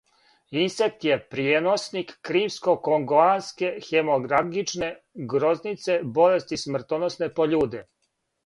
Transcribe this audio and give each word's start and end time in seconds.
Инсект 0.59 1.03
је 1.07 1.17
пријеносник 1.33 2.13
кримско-конгоанске 2.29 3.71
хеморагичне 3.89 4.89
грознице, 5.35 5.99
болести 6.17 6.61
смртоносне 6.67 7.31
по 7.39 7.51
људе. 7.55 7.85